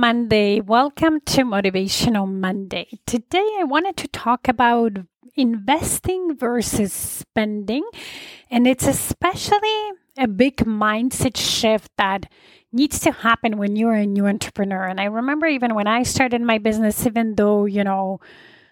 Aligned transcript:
Monday. 0.00 0.62
Welcome 0.62 1.20
to 1.26 1.42
Motivational 1.42 2.26
Monday. 2.26 2.88
Today 3.04 3.46
I 3.58 3.64
wanted 3.64 3.98
to 3.98 4.08
talk 4.08 4.48
about 4.48 4.92
investing 5.36 6.38
versus 6.38 6.90
spending, 6.90 7.84
and 8.50 8.66
it's 8.66 8.86
especially 8.86 9.90
a 10.16 10.26
big 10.26 10.56
mindset 10.56 11.36
shift 11.36 11.90
that 11.98 12.32
needs 12.72 12.98
to 13.00 13.12
happen 13.12 13.58
when 13.58 13.76
you're 13.76 13.92
a 13.92 14.06
new 14.06 14.26
entrepreneur. 14.26 14.86
And 14.86 14.98
I 14.98 15.04
remember 15.04 15.46
even 15.46 15.74
when 15.74 15.86
I 15.86 16.04
started 16.04 16.40
my 16.40 16.56
business, 16.56 17.06
even 17.06 17.34
though, 17.34 17.66
you 17.66 17.84
know, 17.84 18.20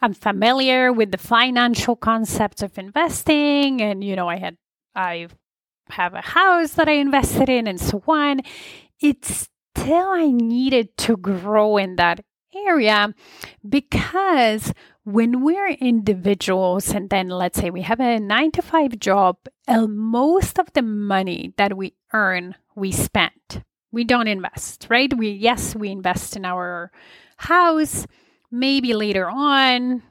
I'm 0.00 0.14
familiar 0.14 0.90
with 0.90 1.12
the 1.12 1.18
financial 1.18 1.96
concepts 1.96 2.62
of 2.62 2.78
investing 2.78 3.82
and, 3.82 4.02
you 4.02 4.16
know, 4.16 4.30
I 4.30 4.38
had, 4.38 4.56
I 4.94 5.28
have 5.90 6.14
a 6.14 6.22
house 6.22 6.72
that 6.72 6.88
I 6.88 6.92
invested 6.92 7.50
in 7.50 7.66
and 7.66 7.78
so 7.78 8.02
on. 8.08 8.40
It's 9.02 9.50
still 9.80 10.08
I 10.10 10.30
needed 10.30 10.96
to 10.98 11.16
grow 11.16 11.76
in 11.76 11.96
that 11.96 12.24
area 12.54 13.14
because 13.68 14.72
when 15.04 15.42
we're 15.42 15.70
individuals 15.70 16.90
and 16.90 17.10
then 17.10 17.28
let's 17.28 17.58
say 17.58 17.70
we 17.70 17.82
have 17.82 18.00
a 18.00 18.18
nine 18.18 18.50
to 18.52 18.62
five 18.62 18.98
job, 18.98 19.36
most 19.68 20.58
of 20.58 20.72
the 20.72 20.82
money 20.82 21.54
that 21.56 21.76
we 21.76 21.94
earn, 22.12 22.54
we 22.74 22.92
spend 22.92 23.64
we 23.92 24.04
don't 24.04 24.28
invest, 24.28 24.86
right? 24.88 25.12
We 25.16 25.30
yes, 25.30 25.74
we 25.74 25.90
invest 25.90 26.36
in 26.36 26.44
our 26.44 26.90
house. 27.36 28.06
Maybe 28.50 28.94
later 28.94 29.28
on, 29.28 30.02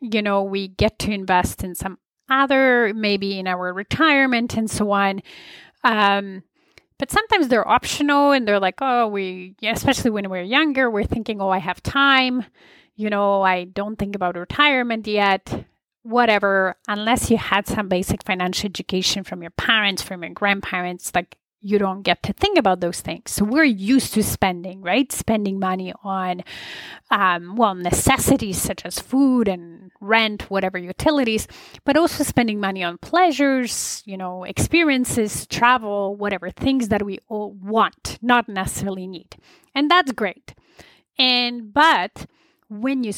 you 0.00 0.22
know, 0.22 0.42
we 0.42 0.68
get 0.68 0.98
to 1.00 1.12
invest 1.12 1.64
in 1.64 1.74
some 1.74 1.98
other, 2.28 2.92
maybe 2.94 3.38
in 3.38 3.46
our 3.46 3.72
retirement 3.72 4.56
and 4.56 4.70
so 4.70 4.90
on. 4.92 5.22
Um, 5.84 6.42
but 7.02 7.10
sometimes 7.10 7.48
they're 7.48 7.66
optional 7.66 8.30
and 8.30 8.46
they're 8.46 8.60
like, 8.60 8.78
oh, 8.80 9.08
we, 9.08 9.56
especially 9.60 10.12
when 10.12 10.30
we're 10.30 10.44
younger, 10.44 10.88
we're 10.88 11.02
thinking, 11.02 11.40
oh, 11.40 11.48
I 11.48 11.58
have 11.58 11.82
time. 11.82 12.44
You 12.94 13.10
know, 13.10 13.42
I 13.42 13.64
don't 13.64 13.98
think 13.98 14.14
about 14.14 14.36
retirement 14.36 15.08
yet. 15.08 15.66
Whatever, 16.04 16.76
unless 16.86 17.28
you 17.28 17.38
had 17.38 17.66
some 17.66 17.88
basic 17.88 18.22
financial 18.22 18.68
education 18.68 19.24
from 19.24 19.42
your 19.42 19.50
parents, 19.50 20.00
from 20.00 20.22
your 20.22 20.32
grandparents, 20.32 21.10
like 21.12 21.38
you 21.60 21.76
don't 21.76 22.02
get 22.02 22.22
to 22.22 22.32
think 22.34 22.56
about 22.56 22.78
those 22.78 23.00
things. 23.00 23.32
So 23.32 23.44
we're 23.44 23.64
used 23.64 24.14
to 24.14 24.22
spending, 24.22 24.80
right? 24.80 25.10
Spending 25.10 25.58
money 25.58 25.92
on, 26.04 26.44
um, 27.10 27.56
well, 27.56 27.74
necessities 27.74 28.62
such 28.62 28.86
as 28.86 29.00
food 29.00 29.48
and 29.48 29.81
rent, 30.02 30.50
whatever 30.50 30.76
utilities, 30.76 31.46
but 31.84 31.96
also 31.96 32.24
spending 32.24 32.60
money 32.60 32.82
on 32.82 32.98
pleasures, 32.98 34.02
you 34.04 34.16
know, 34.16 34.44
experiences, 34.44 35.46
travel, 35.46 36.16
whatever 36.16 36.50
things 36.50 36.88
that 36.88 37.04
we 37.04 37.18
all 37.28 37.52
want, 37.52 38.18
not 38.20 38.48
necessarily 38.48 39.06
need. 39.06 39.36
And 39.74 39.90
that's 39.90 40.12
great. 40.12 40.54
And, 41.18 41.72
but 41.72 42.26
when 42.68 43.04
you 43.04 43.12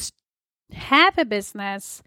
have 0.71 1.17
a 1.17 1.25
business, 1.25 2.03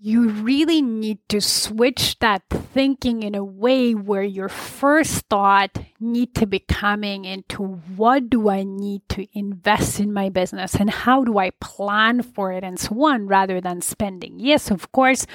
you 0.00 0.28
really 0.28 0.80
need 0.80 1.18
to 1.28 1.40
switch 1.40 2.18
that 2.20 2.42
thinking 2.48 3.24
in 3.24 3.34
a 3.34 3.42
way 3.42 3.94
where 3.94 4.22
your 4.22 4.48
first 4.48 5.26
thought 5.26 5.76
need 5.98 6.36
to 6.36 6.46
be 6.46 6.60
coming 6.60 7.24
into 7.24 7.64
what 7.96 8.30
do 8.30 8.48
I 8.48 8.62
need 8.62 9.02
to 9.10 9.26
invest 9.36 9.98
in 9.98 10.12
my 10.12 10.28
business 10.28 10.76
and 10.76 10.88
how 10.88 11.24
do 11.24 11.38
I 11.38 11.50
plan 11.50 12.22
for 12.22 12.52
it 12.52 12.62
and 12.62 12.78
so 12.78 13.06
on 13.06 13.26
rather 13.26 13.60
than 13.60 13.80
spending. 13.80 14.38
Yes, 14.38 14.70
of 14.70 14.92
course, 14.92 15.26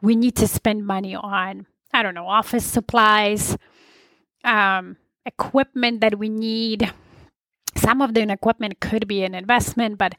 we 0.00 0.14
need 0.14 0.36
to 0.36 0.46
spend 0.46 0.86
money 0.86 1.16
on, 1.16 1.66
I 1.92 2.04
don't 2.04 2.14
know, 2.14 2.28
office 2.28 2.64
supplies, 2.64 3.58
um, 4.44 4.96
equipment 5.26 6.02
that 6.02 6.20
we 6.20 6.28
need, 6.28 6.92
some 7.78 8.02
of 8.02 8.14
the 8.14 8.30
equipment 8.30 8.80
could 8.80 9.06
be 9.06 9.22
an 9.22 9.34
investment, 9.34 9.98
but 9.98 10.14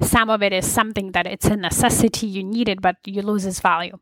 some 0.00 0.30
of 0.30 0.42
it 0.42 0.52
is 0.52 0.70
something 0.70 1.12
that 1.12 1.26
it's 1.26 1.46
a 1.46 1.56
necessity. 1.56 2.26
You 2.26 2.44
need 2.44 2.68
it, 2.68 2.82
but 2.82 2.96
you 3.04 3.22
lose 3.22 3.46
its 3.46 3.60
value. 3.60 3.98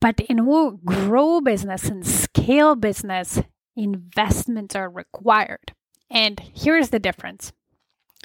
But 0.00 0.20
in 0.20 0.38
who 0.38 0.80
grow 0.84 1.40
business 1.40 1.88
and 1.88 2.06
scale 2.06 2.74
business, 2.76 3.40
investments 3.76 4.76
are 4.76 4.90
required. 4.90 5.72
And 6.10 6.40
here's 6.54 6.90
the 6.90 6.98
difference 6.98 7.52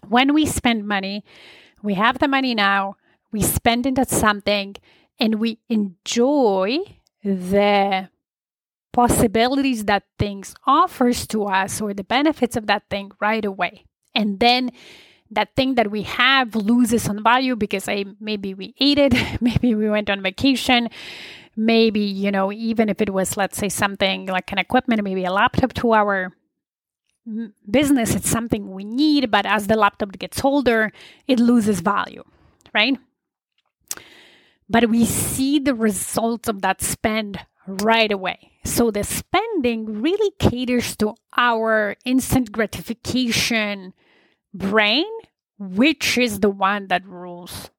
when 0.08 0.34
we 0.34 0.46
spend 0.46 0.88
money, 0.88 1.24
we 1.82 1.94
have 1.96 2.20
the 2.20 2.28
money 2.28 2.56
now, 2.56 2.96
we 3.32 3.42
spend 3.42 3.86
into 3.86 4.06
something, 4.06 4.76
and 5.20 5.36
we 5.36 5.60
enjoy 5.70 6.80
the 7.24 8.10
possibilities 8.92 9.86
that 9.86 10.04
things 10.18 10.56
offers 10.66 11.28
to 11.28 11.46
us 11.46 11.82
or 11.82 11.94
the 11.94 12.04
benefits 12.04 12.56
of 12.56 12.68
that 12.68 12.84
thing 12.90 13.12
right 13.20 13.46
away. 13.46 13.86
And 14.16 14.40
then 14.40 14.72
that 15.32 15.56
thing 15.56 15.76
that 15.76 15.92
we 15.92 16.04
have 16.04 16.56
loses 16.56 17.08
on 17.08 17.24
value 17.24 17.56
because 17.56 17.88
I, 17.88 18.06
maybe 18.20 18.54
we 18.54 18.74
ate 18.80 18.98
it 18.98 19.14
maybe 19.42 19.76
we 19.76 19.88
went 19.88 20.10
on 20.10 20.24
vacation 20.24 20.90
maybe 21.56 22.00
you 22.00 22.32
know 22.32 22.52
even 22.52 22.90
if 22.90 23.00
it 23.00 23.14
was 23.14 23.38
let's 23.38 23.56
say 23.56 23.70
something 23.70 24.26
like 24.26 24.52
an 24.52 24.58
equipment 24.58 25.04
maybe 25.04 25.26
a 25.26 25.32
laptop 25.32 25.74
to 25.74 25.94
our 25.94 26.32
business 27.70 28.16
it's 28.16 28.28
something 28.28 28.72
we 28.72 28.84
need 28.84 29.30
but 29.30 29.46
as 29.46 29.68
the 29.68 29.76
laptop 29.76 30.18
gets 30.18 30.44
older 30.44 30.92
it 31.28 31.40
loses 31.40 31.80
value 31.82 32.24
right? 32.74 32.98
But 34.70 34.90
we 34.90 35.06
see 35.06 35.60
the 35.60 35.74
results 35.74 36.48
of 36.48 36.62
that 36.62 36.82
spend 36.82 37.40
right 37.70 38.12
away. 38.12 38.52
So 38.64 38.92
the 38.92 39.04
spending 39.04 40.02
really 40.02 40.32
caters 40.40 40.96
to 40.98 41.16
our 41.38 41.96
instant 42.06 42.52
gratification 42.52 43.94
brain, 44.54 45.08
which 45.58 46.18
is 46.18 46.40
the 46.40 46.50
one 46.50 46.88
that 46.88 47.06
rules 47.06 47.70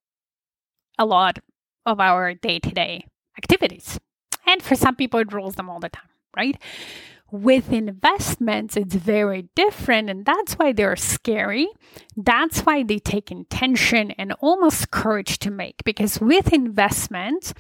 a 0.99 1.05
lot 1.05 1.39
of 1.87 2.01
our 2.01 2.35
day 2.35 2.59
to 2.59 2.71
day 2.71 3.07
activities. 3.37 3.99
And 4.47 4.63
for 4.63 4.75
some 4.75 4.97
people, 4.97 5.21
it 5.21 5.33
rules 5.33 5.55
them 5.55 5.71
all 5.71 5.81
the 5.81 5.89
time, 5.89 6.09
right? 6.37 6.61
With 7.31 7.73
investments, 7.73 8.77
it's 8.77 8.97
very 8.97 9.49
different, 9.55 10.11
and 10.11 10.27
that's 10.27 10.55
why 10.55 10.73
they're 10.73 10.97
scary. 10.97 11.69
That's 12.17 12.63
why 12.63 12.83
they 12.83 12.99
take 12.99 13.31
intention 13.31 14.11
and 14.13 14.33
almost 14.41 14.91
courage 14.91 15.39
to 15.41 15.51
make. 15.51 15.85
Because 15.85 16.21
with 16.21 16.53
investments, 16.53 17.55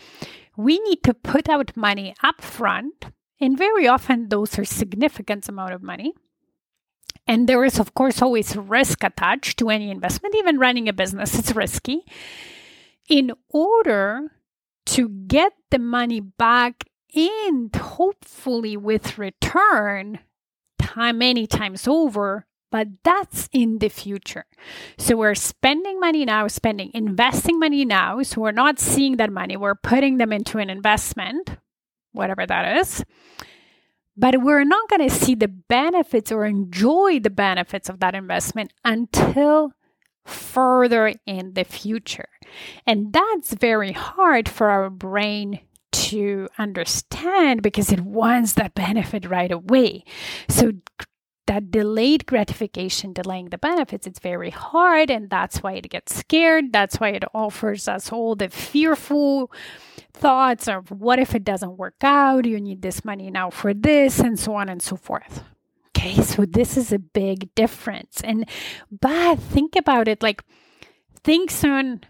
we 0.64 0.78
need 0.80 1.02
to 1.04 1.14
put 1.14 1.48
out 1.48 1.76
money 1.76 2.14
up 2.22 2.40
front, 2.40 3.06
and 3.40 3.56
very 3.56 3.88
often 3.88 4.28
those 4.28 4.58
are 4.58 4.64
significant 4.64 5.48
amount 5.48 5.72
of 5.72 5.82
money. 5.82 6.12
And 7.26 7.48
there 7.48 7.64
is, 7.64 7.78
of 7.78 7.94
course, 7.94 8.20
always 8.22 8.56
risk 8.56 9.04
attached 9.04 9.58
to 9.58 9.70
any 9.70 9.90
investment. 9.90 10.34
Even 10.34 10.58
running 10.58 10.88
a 10.88 10.92
business, 10.92 11.38
it's 11.38 11.54
risky. 11.54 12.04
In 13.08 13.32
order 13.48 14.32
to 14.86 15.08
get 15.08 15.52
the 15.70 15.78
money 15.78 16.20
back 16.20 16.84
and 17.14 17.74
hopefully 17.74 18.76
with 18.76 19.18
return, 19.18 20.18
time 20.78 21.18
many 21.18 21.46
times 21.46 21.86
over, 21.86 22.46
but 22.70 22.88
that's 23.02 23.48
in 23.52 23.78
the 23.78 23.88
future. 23.88 24.46
So 24.98 25.16
we're 25.16 25.34
spending 25.34 26.00
money 26.00 26.24
now, 26.24 26.46
spending, 26.48 26.90
investing 26.94 27.58
money 27.58 27.84
now. 27.84 28.22
So 28.22 28.40
we're 28.40 28.52
not 28.52 28.78
seeing 28.78 29.16
that 29.16 29.32
money, 29.32 29.56
we're 29.56 29.74
putting 29.74 30.18
them 30.18 30.32
into 30.32 30.58
an 30.58 30.70
investment, 30.70 31.56
whatever 32.12 32.46
that 32.46 32.78
is. 32.78 33.04
But 34.16 34.42
we're 34.42 34.64
not 34.64 34.88
going 34.88 35.08
to 35.08 35.14
see 35.14 35.34
the 35.34 35.48
benefits 35.48 36.30
or 36.30 36.44
enjoy 36.44 37.20
the 37.20 37.30
benefits 37.30 37.88
of 37.88 38.00
that 38.00 38.14
investment 38.14 38.72
until 38.84 39.72
further 40.26 41.14
in 41.26 41.54
the 41.54 41.64
future. 41.64 42.28
And 42.86 43.12
that's 43.12 43.54
very 43.54 43.92
hard 43.92 44.48
for 44.48 44.68
our 44.68 44.90
brain 44.90 45.60
to 45.92 46.48
understand 46.58 47.62
because 47.62 47.90
it 47.92 48.00
wants 48.00 48.54
that 48.54 48.74
benefit 48.74 49.28
right 49.28 49.50
away. 49.50 50.04
So 50.48 50.72
that 51.46 51.70
delayed 51.70 52.26
gratification, 52.26 53.12
delaying 53.12 53.48
the 53.48 53.58
benefits, 53.58 54.06
it's 54.06 54.20
very 54.20 54.50
hard. 54.50 55.10
And 55.10 55.28
that's 55.30 55.62
why 55.62 55.72
it 55.72 55.90
gets 55.90 56.14
scared. 56.14 56.72
That's 56.72 57.00
why 57.00 57.10
it 57.10 57.24
offers 57.34 57.88
us 57.88 58.12
all 58.12 58.36
the 58.36 58.48
fearful 58.48 59.50
thoughts 60.12 60.68
of 60.68 60.90
what 60.90 61.18
if 61.18 61.34
it 61.34 61.44
doesn't 61.44 61.76
work 61.76 62.02
out? 62.02 62.44
You 62.44 62.60
need 62.60 62.82
this 62.82 63.04
money 63.04 63.30
now 63.30 63.50
for 63.50 63.74
this, 63.74 64.20
and 64.20 64.38
so 64.38 64.54
on 64.54 64.68
and 64.68 64.82
so 64.82 64.96
forth. 64.96 65.42
Okay, 65.88 66.22
so 66.22 66.44
this 66.44 66.76
is 66.76 66.92
a 66.92 66.98
big 66.98 67.54
difference. 67.54 68.20
And 68.22 68.48
but 69.00 69.38
think 69.38 69.76
about 69.76 70.08
it 70.08 70.22
like 70.22 70.42
think 71.24 71.50
soon 71.50 72.04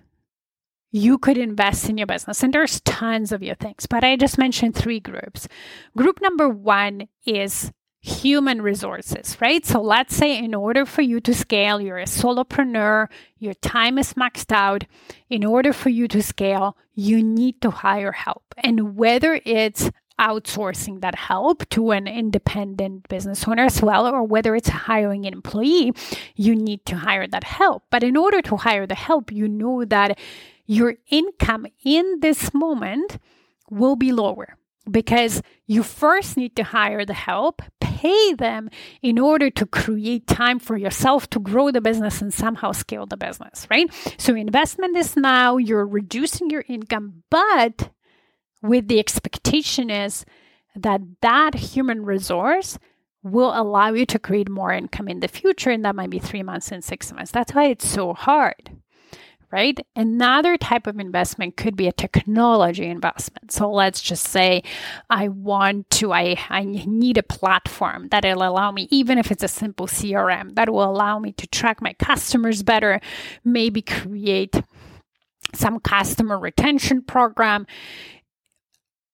you 0.93 1.19
could 1.19 1.39
invest 1.39 1.89
in 1.89 1.99
your 1.99 2.07
business. 2.07 2.43
And 2.43 2.53
there's 2.53 2.81
tons 2.81 3.33
of 3.33 3.43
your 3.43 3.55
things, 3.55 3.87
but 3.87 4.05
I 4.05 4.17
just 4.17 4.39
mentioned 4.39 4.75
three 4.75 5.01
groups. 5.01 5.49
Group 5.97 6.21
number 6.21 6.49
one 6.49 7.09
is 7.25 7.73
human 8.01 8.63
resources, 8.63 9.37
right? 9.41 9.65
So 9.65 9.81
let's 9.81 10.17
say 10.17 10.39
in 10.39 10.55
order 10.55 10.87
for 10.87 11.03
you 11.03 11.21
to 11.21 11.35
scale, 11.35 11.81
you're 11.81 11.99
a 11.99 12.05
solopreneur, 12.05 13.09
your 13.39 13.55
time 13.55 13.99
is 13.99 14.15
maxed 14.15 14.53
out. 14.53 14.85
In 15.29 15.45
order 15.45 15.73
for 15.73 15.91
you 15.91 16.09
to 16.09 16.23
scale, 16.23 16.77
you 16.95 17.23
need 17.23 17.61
to 17.61 17.71
hire 17.71 18.13
help. 18.13 18.55
And 18.59 18.97
whether 18.97 19.41
it's 19.45 19.91
outsourcing 20.19 21.01
that 21.01 21.15
help 21.15 21.69
to 21.71 21.91
an 21.91 22.07
independent 22.07 23.09
business 23.09 23.47
owner 23.49 23.65
as 23.65 23.83
well, 23.83 24.07
or 24.07 24.23
whether 24.23 24.55
it's 24.55 24.69
hiring 24.69 25.27
an 25.27 25.33
employee, 25.33 25.93
you 26.37 26.55
need 26.55 26.85
to 26.87 26.97
hire 26.97 27.27
that 27.27 27.45
help. 27.45 27.85
But 27.91 28.03
in 28.03 28.17
order 28.17 28.43
to 28.43 28.57
hire 28.57 28.87
the 28.87 28.95
help, 28.95 29.33
you 29.33 29.49
know 29.49 29.85
that 29.85 30.19
your 30.67 30.97
income 31.11 31.67
in 31.85 32.21
this 32.21 32.53
moment 32.55 33.19
will 33.71 33.97
be 33.97 34.13
lower 34.13 34.57
because 34.91 35.43
you 35.67 35.83
first 35.83 36.37
need 36.37 36.55
to 36.57 36.65
hire 36.65 37.05
the 37.05 37.15
help, 37.15 37.63
pay 38.01 38.35
them 38.35 38.71
in 39.03 39.19
order 39.19 39.51
to 39.51 39.67
create 39.67 40.27
time 40.27 40.59
for 40.59 40.77
yourself 40.77 41.29
to 41.31 41.39
grow 41.39 41.71
the 41.71 41.81
business 41.81 42.23
and 42.23 42.33
somehow 42.33 42.73
scale 42.73 43.07
the 43.07 43.17
business, 43.17 43.67
right? 43.71 43.89
So 44.19 44.35
investment 44.35 44.97
is 44.97 45.17
now, 45.17 45.59
you're 45.59 45.87
reducing 45.87 46.51
your 46.51 46.65
income, 46.69 47.23
but 47.31 47.91
with 48.63 48.89
the 48.89 48.99
expectation 48.99 49.91
is 49.91 50.25
that 50.75 51.01
that 51.21 51.55
human 51.55 52.05
resource 52.05 52.79
will 53.23 53.53
allow 53.55 53.93
you 53.93 54.07
to 54.07 54.19
create 54.19 54.49
more 54.49 54.73
income 54.73 55.09
in 55.09 55.21
the 55.21 55.29
future 55.29 55.71
and 55.71 55.85
that 55.85 55.95
might 55.95 56.11
be 56.11 56.19
3 56.19 56.43
months 56.43 56.73
and 56.73 56.83
6 56.83 57.13
months. 57.13 57.33
That's 57.33 57.55
why 57.55 57.67
it's 57.67 57.87
so 57.87 58.15
hard 58.15 58.80
right? 59.53 59.79
Another 59.97 60.57
type 60.57 60.87
of 60.87 60.99
investment 60.99 61.57
could 61.57 61.77
be 61.77 61.89
a 61.89 61.93
technology 61.93 62.87
investment. 62.87 63.51
So 63.53 63.71
let's 63.71 64.01
just 64.01 64.29
say 64.29 64.63
I 65.09 65.29
want 65.29 65.91
to, 65.91 66.13
I, 66.13 66.37
I 66.49 66.65
need 66.65 67.19
a 67.19 67.23
platform 67.23 68.09
that 68.11 68.25
will 68.25 68.43
allow 68.43 68.71
me, 68.71 68.87
even 68.91 69.19
if 69.19 69.31
it's 69.31 69.43
a 69.43 69.49
simple 69.49 69.87
CRM, 69.87 70.55
that 70.55 70.71
will 70.71 70.85
allow 70.85 71.19
me 71.19 71.33
to 71.33 71.47
track 71.47 71.83
my 71.83 71.93
customers 71.95 72.63
better, 72.63 73.01
maybe 73.45 73.83
create 73.83 74.63
some 75.55 75.81
customer 75.81 76.39
retention 76.39 77.03
program 77.03 77.67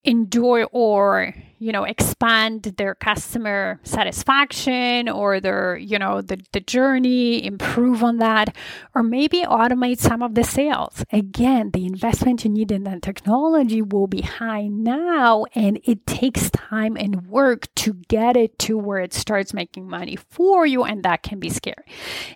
enjoy 0.06 0.62
or 0.64 1.34
you 1.58 1.72
know 1.72 1.84
expand 1.84 2.62
their 2.62 2.94
customer 2.94 3.80
satisfaction 3.82 5.08
or 5.08 5.40
their 5.40 5.76
you 5.76 5.98
know 5.98 6.20
the, 6.20 6.38
the 6.52 6.60
journey 6.60 7.44
improve 7.44 8.02
on 8.04 8.18
that 8.18 8.54
or 8.94 9.02
maybe 9.02 9.42
automate 9.42 9.98
some 9.98 10.22
of 10.22 10.34
the 10.34 10.44
sales. 10.44 11.04
Again 11.12 11.70
the 11.72 11.86
investment 11.86 12.44
you 12.44 12.50
need 12.50 12.70
in 12.70 12.84
that 12.84 13.02
technology 13.02 13.82
will 13.82 14.06
be 14.06 14.22
high 14.22 14.68
now 14.68 15.44
and 15.54 15.80
it 15.84 16.06
takes 16.06 16.50
time 16.50 16.96
and 16.96 17.26
work 17.26 17.74
to 17.76 17.94
get 18.08 18.36
it 18.36 18.58
to 18.60 18.78
where 18.78 19.00
it 19.00 19.12
starts 19.12 19.52
making 19.52 19.88
money 19.88 20.16
for 20.16 20.66
you 20.66 20.84
and 20.84 21.02
that 21.02 21.22
can 21.22 21.40
be 21.40 21.50
scary. 21.50 21.84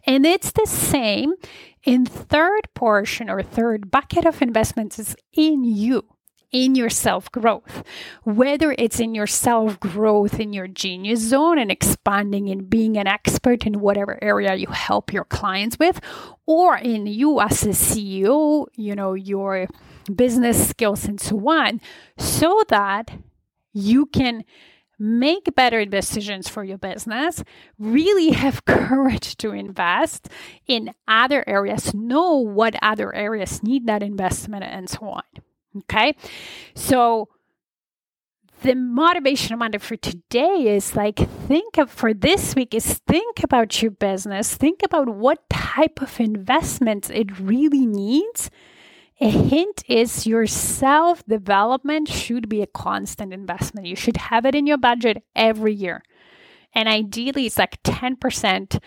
And 0.04 0.26
it's 0.26 0.52
the 0.52 0.66
same 0.66 1.34
in 1.84 2.04
third 2.04 2.68
portion 2.74 3.30
or 3.30 3.42
third 3.42 3.90
bucket 3.90 4.26
of 4.26 4.42
investments 4.42 4.98
is 4.98 5.14
in 5.32 5.64
you 5.64 6.04
in 6.52 6.74
your 6.74 6.90
self 6.90 7.30
growth, 7.30 7.82
whether 8.24 8.74
it's 8.78 9.00
in 9.00 9.14
your 9.14 9.26
self 9.26 9.78
growth 9.80 10.40
in 10.40 10.52
your 10.52 10.66
genius 10.66 11.20
zone 11.20 11.58
and 11.58 11.70
expanding 11.70 12.48
and 12.48 12.68
being 12.68 12.96
an 12.96 13.06
expert 13.06 13.66
in 13.66 13.80
whatever 13.80 14.22
area 14.22 14.54
you 14.54 14.66
help 14.68 15.12
your 15.12 15.24
clients 15.24 15.78
with, 15.78 16.00
or 16.46 16.76
in 16.76 17.06
you 17.06 17.40
as 17.40 17.62
a 17.64 17.68
CEO, 17.68 18.66
you 18.74 18.94
know, 18.94 19.14
your 19.14 19.66
business 20.14 20.68
skills 20.68 21.04
and 21.04 21.20
so 21.20 21.36
on, 21.48 21.80
so 22.18 22.62
that 22.68 23.10
you 23.72 24.06
can 24.06 24.44
make 24.98 25.54
better 25.54 25.86
decisions 25.86 26.46
for 26.46 26.62
your 26.62 26.76
business, 26.76 27.42
really 27.78 28.30
have 28.30 28.64
courage 28.66 29.36
to 29.38 29.52
invest 29.52 30.28
in 30.66 30.92
other 31.08 31.42
areas, 31.46 31.94
know 31.94 32.36
what 32.36 32.76
other 32.82 33.14
areas 33.14 33.62
need 33.62 33.86
that 33.86 34.02
investment, 34.02 34.62
and 34.62 34.90
so 34.90 35.08
on. 35.08 35.22
Okay. 35.76 36.14
So 36.74 37.28
the 38.62 38.74
motivation 38.74 39.58
Monday 39.58 39.78
for 39.78 39.96
today 39.96 40.74
is 40.74 40.94
like 40.94 41.16
think 41.18 41.78
of 41.78 41.90
for 41.90 42.12
this 42.12 42.54
week 42.54 42.74
is 42.74 42.98
think 43.06 43.42
about 43.42 43.80
your 43.80 43.90
business, 43.90 44.54
think 44.54 44.82
about 44.82 45.08
what 45.08 45.48
type 45.48 46.02
of 46.02 46.20
investments 46.20 47.08
it 47.10 47.38
really 47.38 47.86
needs. 47.86 48.50
A 49.22 49.28
hint 49.30 49.82
is 49.86 50.26
your 50.26 50.46
self 50.46 51.24
development 51.26 52.08
should 52.08 52.48
be 52.48 52.62
a 52.62 52.66
constant 52.66 53.32
investment. 53.32 53.86
You 53.86 53.96
should 53.96 54.16
have 54.16 54.46
it 54.46 54.54
in 54.54 54.66
your 54.66 54.78
budget 54.78 55.22
every 55.36 55.74
year. 55.74 56.02
And 56.74 56.88
ideally, 56.88 57.46
it's 57.46 57.58
like 57.58 57.82
10% 57.82 58.78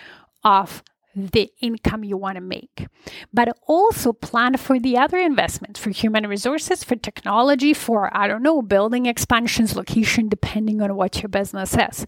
of 0.44 0.84
the 1.16 1.52
income 1.62 2.04
you 2.04 2.18
want 2.18 2.36
to 2.36 2.42
make, 2.42 2.88
but 3.34 3.56
also 3.68 4.14
plan 4.14 4.58
for 4.58 4.80
the 4.80 4.98
other 4.98 5.18
investments 5.18 5.80
for 5.80 5.92
human 5.92 6.28
resources, 6.28 6.84
for 6.84 6.96
technology, 6.96 7.74
for, 7.74 8.16
I 8.16 8.28
don't 8.28 8.44
know, 8.44 8.62
building 8.62 9.06
expansions, 9.06 9.76
location, 9.76 10.30
depending 10.30 10.82
on 10.82 10.96
what 10.96 11.22
your 11.22 11.30
business 11.30 11.76
is. 11.78 12.06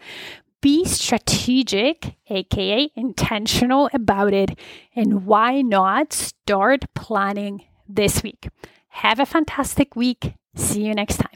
Be 0.61 0.85
strategic, 0.85 2.15
aka 2.29 2.89
intentional 2.95 3.89
about 3.93 4.33
it, 4.33 4.57
and 4.95 5.25
why 5.25 5.61
not 5.61 6.11
start 6.11 6.85
planning 6.95 7.65
this 7.87 8.23
week? 8.23 8.47
Have 8.89 9.19
a 9.19 9.25
fantastic 9.25 9.95
week. 9.95 10.33
See 10.55 10.85
you 10.85 10.95
next 10.95 11.17
time. 11.17 11.29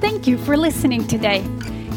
Thank 0.00 0.26
you 0.26 0.36
for 0.36 0.56
listening 0.56 1.06
today. 1.06 1.42